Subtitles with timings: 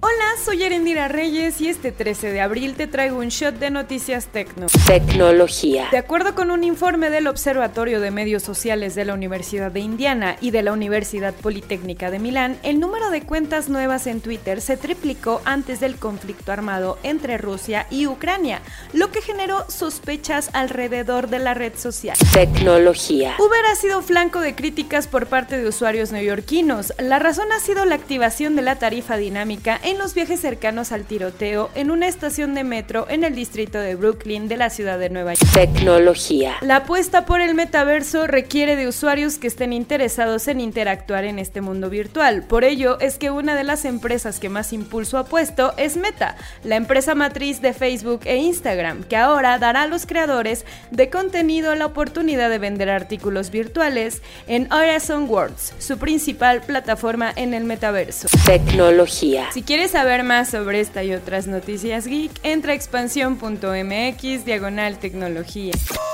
[0.00, 4.26] Hola, soy Erendira Reyes y este 13 de abril te traigo un shot de noticias
[4.26, 4.68] tecno.
[4.86, 5.88] Tecnología.
[5.90, 10.36] De acuerdo con un informe del Observatorio de Medios Sociales de la Universidad de Indiana
[10.40, 14.76] y de la Universidad Politécnica de Milán, el número de cuentas nuevas en Twitter se
[14.76, 18.62] triplicó antes del conflicto armado entre Rusia y Ucrania,
[18.92, 22.16] lo que generó sospechas alrededor de la red social.
[22.32, 23.34] Tecnología.
[23.40, 26.92] Uber ha sido flanco de críticas por parte de usuarios neoyorquinos.
[27.00, 31.04] La razón ha sido la activación de la tarifa dinámica en los viajes cercanos al
[31.04, 35.08] tiroteo en una estación de metro en el distrito de Brooklyn de la ciudad de
[35.08, 35.47] Nueva York.
[35.58, 36.54] Tecnología.
[36.60, 41.62] La apuesta por el metaverso requiere de usuarios que estén interesados en interactuar en este
[41.62, 42.44] mundo virtual.
[42.44, 46.36] Por ello es que una de las empresas que más impulso ha puesto es Meta,
[46.62, 51.74] la empresa matriz de Facebook e Instagram, que ahora dará a los creadores de contenido
[51.74, 58.28] la oportunidad de vender artículos virtuales en Horizon Worlds, su principal plataforma en el metaverso.
[58.46, 59.48] Tecnología.
[59.52, 65.47] Si quieres saber más sobre esta y otras noticias geek, entra a expansión.mx diagonal tecnología.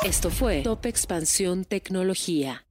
[0.05, 2.63] Esto fue Top Expansión Tecnología.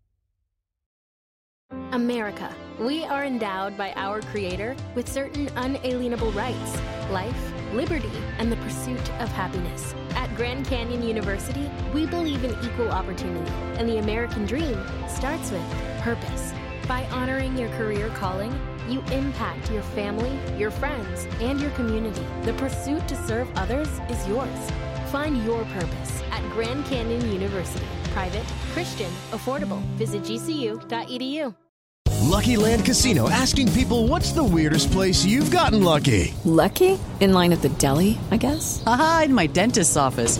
[1.92, 2.56] America.
[2.80, 6.78] We are endowed by our Creator with certain unalienable rights
[7.12, 9.94] life, liberty, and the pursuit of happiness.
[10.16, 15.62] At Grand Canyon University, we believe in equal opportunity, and the American dream starts with
[16.00, 16.54] purpose.
[16.88, 22.26] By honoring your career calling, you impact your family, your friends, and your community.
[22.44, 24.72] The pursuit to serve others is yours.
[25.14, 27.86] Find your purpose at Grand Canyon University.
[28.14, 29.80] Private, Christian, affordable.
[29.96, 31.54] Visit gcu.edu.
[32.24, 36.34] Lucky Land Casino asking people what's the weirdest place you've gotten lucky?
[36.46, 36.98] Lucky?
[37.20, 38.82] In line at the deli, I guess?
[38.88, 40.40] Aha, in my dentist's office.